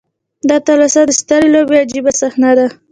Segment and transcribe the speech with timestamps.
[0.49, 2.67] دا تلوسه د سترې لوبې عجیبه صحنه ده.